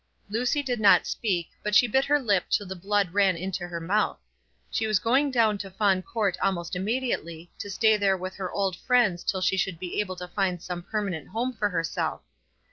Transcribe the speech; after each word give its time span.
Lucy 0.31 0.63
did 0.63 0.79
not 0.79 1.05
speak, 1.05 1.51
but 1.61 1.75
she 1.75 1.85
bit 1.87 2.05
her 2.05 2.19
lip 2.19 2.45
till 2.49 2.65
the 2.65 2.75
blood 2.75 3.13
ran 3.13 3.37
into 3.37 3.67
her 3.67 3.79
mouth. 3.79 4.17
She 4.71 4.87
was 4.87 4.97
going 4.97 5.29
down 5.29 5.59
to 5.59 5.69
Fawn 5.69 6.01
Court 6.01 6.39
almost 6.41 6.75
immediately, 6.75 7.51
to 7.59 7.69
stay 7.69 7.97
there 7.97 8.17
with 8.17 8.33
her 8.37 8.51
old 8.51 8.75
friends 8.75 9.23
till 9.23 9.41
she 9.41 9.57
should 9.57 9.77
be 9.77 9.99
able 10.01 10.15
to 10.15 10.27
find 10.27 10.59
some 10.59 10.81
permanent 10.81 11.27
home 11.27 11.53
for 11.53 11.69
herself. 11.69 12.21